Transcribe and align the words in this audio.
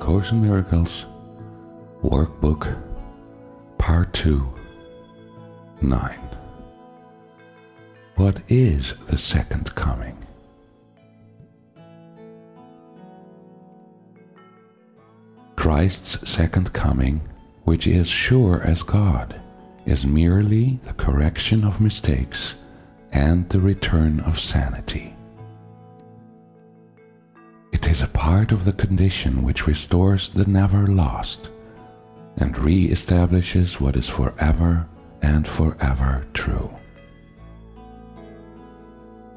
Course 0.00 0.30
in 0.30 0.40
Miracles, 0.40 1.04
Workbook, 2.02 2.82
Part 3.76 4.12
2, 4.14 4.54
9. 5.82 6.18
What 8.16 8.40
is 8.48 8.94
the 9.06 9.18
second 9.18 9.74
coming? 9.74 10.16
Christ's 15.56 16.28
second 16.28 16.72
coming, 16.72 17.20
which 17.64 17.86
is 17.86 18.08
sure 18.08 18.62
as 18.62 18.82
God, 18.82 19.38
is 19.84 20.06
merely 20.06 20.80
the 20.86 20.94
correction 20.94 21.64
of 21.64 21.80
mistakes 21.80 22.54
and 23.12 23.48
the 23.50 23.60
return 23.60 24.20
of 24.20 24.40
sanity. 24.40 25.17
Is 27.88 28.02
a 28.02 28.08
part 28.08 28.52
of 28.52 28.66
the 28.66 28.74
condition 28.74 29.42
which 29.42 29.66
restores 29.66 30.28
the 30.28 30.44
never 30.44 30.86
lost 30.86 31.48
and 32.36 32.56
re 32.58 32.84
establishes 32.84 33.80
what 33.80 33.96
is 33.96 34.10
forever 34.10 34.86
and 35.22 35.48
forever 35.48 36.26
true. 36.34 36.70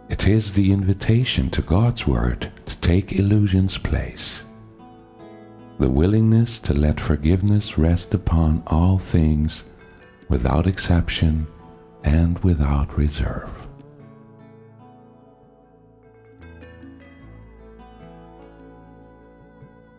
It 0.09 0.27
is 0.27 0.53
the 0.53 0.73
invitation 0.73 1.49
to 1.51 1.61
God's 1.61 2.05
Word 2.05 2.51
to 2.65 2.77
take 2.79 3.13
illusion's 3.13 3.77
place, 3.77 4.43
the 5.79 5.89
willingness 5.89 6.59
to 6.59 6.73
let 6.73 6.99
forgiveness 6.99 7.77
rest 7.77 8.13
upon 8.13 8.63
all 8.67 8.97
things 8.97 9.63
without 10.27 10.67
exception 10.67 11.47
and 12.03 12.37
without 12.39 12.97
reserve. 12.97 13.60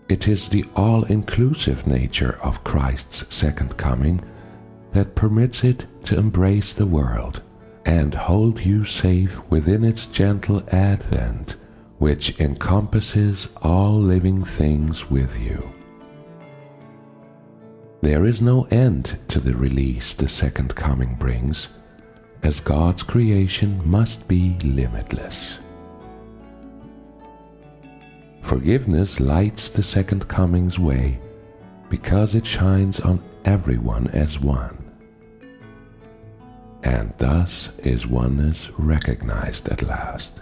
It 0.08 0.28
is 0.28 0.48
the 0.48 0.64
all 0.77 1.05
inclusive 1.05 1.86
nature 1.86 2.39
of 2.42 2.64
Christ's 2.64 3.34
second 3.34 3.77
coming 3.77 4.22
that 4.92 5.14
permits 5.14 5.64
it 5.64 5.86
to 6.05 6.19
embrace 6.19 6.72
the 6.72 6.86
world 6.86 7.42
and 7.86 8.14
hold 8.14 8.61
you 8.61 8.84
safe 8.84 9.41
within 9.50 9.84
its 9.84 10.06
gentle 10.06 10.62
advent, 10.73 11.56
which 11.98 12.39
encompasses 12.41 13.48
all 13.62 13.95
living 13.95 14.45
things 14.45 15.11
with 15.11 15.39
you. 15.41 15.73
There 18.03 18.25
is 18.25 18.42
no 18.42 18.64
end 18.64 19.19
to 19.28 19.41
the 19.41 19.56
release 19.56 20.12
the 20.12 20.28
second 20.28 20.75
coming 20.75 21.14
brings, 21.14 21.69
as 22.42 22.58
God's 22.61 23.03
creation 23.05 23.80
must 23.89 24.27
be 24.27 24.58
limitless. 24.64 25.58
Forgiveness 28.53 29.19
lights 29.19 29.70
the 29.70 29.83
second 29.83 30.28
coming's 30.28 30.78
way 30.78 31.19
because 31.89 32.34
it 32.34 32.45
shines 32.45 33.00
on 33.00 33.19
everyone 33.47 34.08
as 34.08 34.39
one. 34.39 34.77
And 36.83 37.14
thus 37.17 37.70
is 37.79 38.07
oneness 38.07 38.68
recognized 38.77 39.70
at 39.70 39.80
last. 39.80 40.35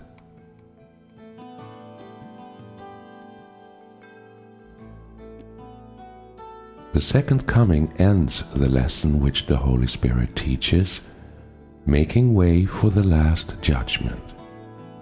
The 6.92 7.00
second 7.00 7.46
coming 7.46 7.92
ends 8.00 8.42
the 8.52 8.68
lesson 8.68 9.20
which 9.20 9.46
the 9.46 9.56
Holy 9.56 9.86
Spirit 9.86 10.34
teaches, 10.34 11.00
making 11.86 12.34
way 12.34 12.64
for 12.64 12.90
the 12.90 13.04
last 13.04 13.54
judgment 13.62 14.20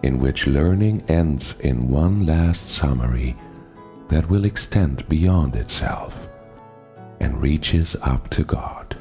in 0.03 0.19
which 0.19 0.47
learning 0.47 1.03
ends 1.09 1.59
in 1.60 1.88
one 1.88 2.25
last 2.26 2.69
summary 2.69 3.36
that 4.09 4.28
will 4.28 4.44
extend 4.44 5.09
beyond 5.09 5.56
itself 5.56 6.28
and 7.20 7.42
reaches 7.42 7.97
up 8.03 8.28
to 8.31 8.44
God. 8.44 8.97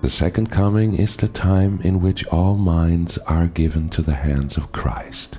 The 0.00 0.10
second 0.10 0.50
coming 0.50 0.94
is 0.94 1.16
the 1.16 1.28
time 1.28 1.80
in 1.82 2.00
which 2.00 2.26
all 2.28 2.56
minds 2.56 3.18
are 3.18 3.46
given 3.46 3.88
to 3.90 4.02
the 4.02 4.14
hands 4.14 4.56
of 4.56 4.72
Christ, 4.72 5.38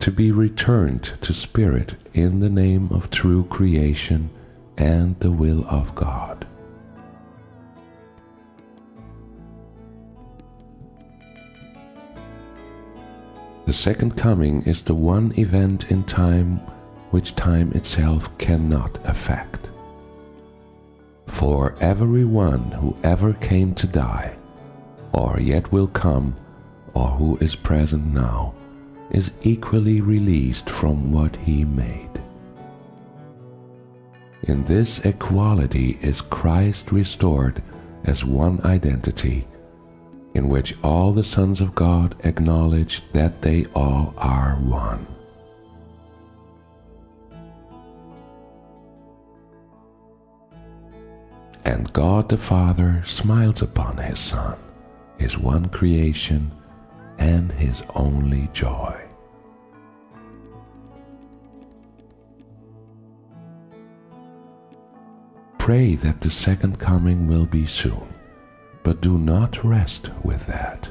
to 0.00 0.10
be 0.10 0.32
returned 0.32 1.12
to 1.20 1.34
spirit 1.34 1.94
in 2.14 2.40
the 2.40 2.48
name 2.48 2.88
of 2.90 3.10
true 3.10 3.44
creation 3.44 4.30
and 4.78 5.18
the 5.20 5.30
will 5.30 5.66
of 5.68 5.94
God. 5.94 6.37
The 13.68 13.74
second 13.74 14.16
coming 14.16 14.62
is 14.62 14.80
the 14.80 14.94
one 14.94 15.38
event 15.38 15.90
in 15.90 16.02
time 16.04 16.56
which 17.10 17.36
time 17.36 17.70
itself 17.72 18.30
cannot 18.38 18.98
affect. 19.06 19.68
For 21.26 21.76
everyone 21.78 22.70
who 22.70 22.96
ever 23.04 23.34
came 23.34 23.74
to 23.74 23.86
die, 23.86 24.38
or 25.12 25.38
yet 25.38 25.70
will 25.70 25.86
come, 25.86 26.34
or 26.94 27.08
who 27.08 27.36
is 27.42 27.54
present 27.54 28.06
now, 28.06 28.54
is 29.10 29.32
equally 29.42 30.00
released 30.00 30.70
from 30.70 31.12
what 31.12 31.36
he 31.36 31.66
made. 31.66 32.22
In 34.44 34.64
this 34.64 35.00
equality 35.00 35.98
is 36.00 36.22
Christ 36.22 36.90
restored 36.90 37.62
as 38.04 38.24
one 38.24 38.64
identity 38.64 39.46
in 40.38 40.48
which 40.48 40.72
all 40.84 41.10
the 41.10 41.24
sons 41.24 41.60
of 41.60 41.74
God 41.74 42.14
acknowledge 42.22 43.02
that 43.12 43.42
they 43.42 43.66
all 43.74 44.14
are 44.16 44.54
one. 44.60 45.04
And 51.64 51.92
God 51.92 52.28
the 52.28 52.36
Father 52.36 53.02
smiles 53.04 53.62
upon 53.62 53.96
His 53.96 54.20
Son, 54.20 54.56
His 55.18 55.36
one 55.36 55.68
creation, 55.70 56.52
and 57.18 57.50
His 57.50 57.82
only 57.96 58.48
joy. 58.52 58.96
Pray 65.58 65.96
that 65.96 66.20
the 66.20 66.30
second 66.30 66.78
coming 66.78 67.26
will 67.26 67.44
be 67.44 67.66
soon 67.66 68.17
but 68.88 69.02
do 69.02 69.18
not 69.18 69.62
rest 69.62 70.08
with 70.24 70.46
that. 70.46 70.88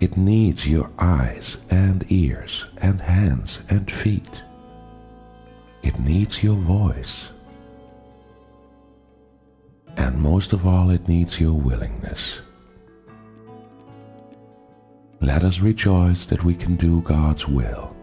It 0.00 0.16
needs 0.16 0.66
your 0.66 0.90
eyes 0.98 1.58
and 1.68 2.02
ears 2.10 2.64
and 2.78 2.98
hands 2.98 3.62
and 3.68 3.90
feet. 3.90 4.42
It 5.82 6.00
needs 6.00 6.42
your 6.42 6.56
voice. 6.56 7.28
And 9.98 10.18
most 10.18 10.54
of 10.54 10.66
all, 10.66 10.88
it 10.88 11.06
needs 11.08 11.38
your 11.38 11.52
willingness. 11.52 12.40
Let 15.20 15.44
us 15.44 15.60
rejoice 15.60 16.24
that 16.24 16.42
we 16.42 16.54
can 16.54 16.76
do 16.76 17.02
God's 17.02 17.46
will 17.46 17.94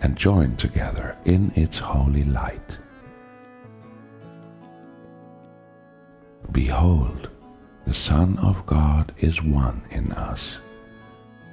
and 0.00 0.16
join 0.16 0.56
together 0.56 1.16
in 1.24 1.52
its 1.54 1.78
holy 1.78 2.24
light. 2.24 2.78
Behold, 6.52 7.30
the 7.86 7.94
Son 7.94 8.38
of 8.38 8.64
God 8.64 9.12
is 9.18 9.42
one 9.42 9.82
in 9.90 10.12
us, 10.12 10.60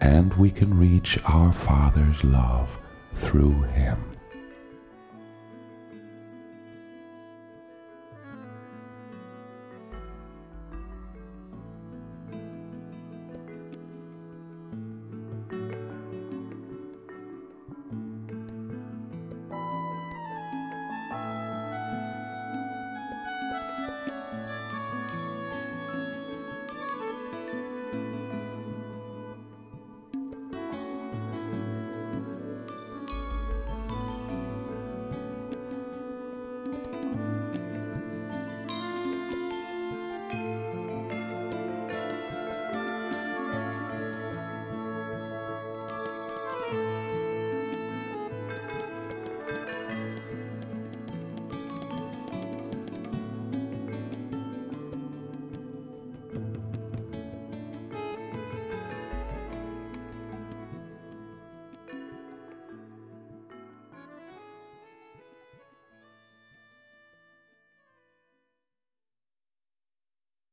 and 0.01 0.33
we 0.35 0.49
can 0.49 0.77
reach 0.77 1.19
our 1.25 1.51
Father's 1.51 2.23
love 2.23 2.69
through 3.13 3.61
him. 3.63 4.14